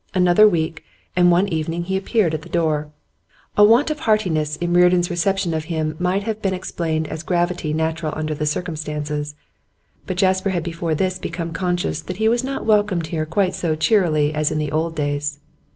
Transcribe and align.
Another 0.15 0.47
week, 0.49 0.83
and 1.15 1.29
one 1.29 1.47
evening 1.49 1.83
he 1.83 1.95
appeared 1.95 2.33
at 2.33 2.41
the 2.41 2.49
door. 2.49 2.89
A 3.55 3.63
want 3.63 3.91
of 3.91 3.99
heartiness 3.99 4.55
in 4.55 4.73
Reardon's 4.73 5.11
reception 5.11 5.53
of 5.53 5.65
him 5.65 5.95
might 5.99 6.23
have 6.23 6.41
been 6.41 6.55
explained 6.55 7.07
as 7.09 7.21
gravity 7.21 7.71
natural 7.71 8.11
under 8.15 8.33
the 8.33 8.47
circumstances. 8.47 9.35
But 10.07 10.17
Jasper 10.17 10.49
had 10.49 10.63
before 10.63 10.95
this 10.95 11.19
become 11.19 11.53
conscious 11.53 12.01
that 12.01 12.17
he 12.17 12.27
was 12.27 12.43
not 12.43 12.65
welcomed 12.65 13.05
here 13.13 13.27
quite 13.27 13.53
so 13.53 13.75
cheerily 13.75 14.33
as 14.33 14.49
in 14.49 14.57
the 14.57 14.71
old 14.71 14.95
days. 14.95 15.39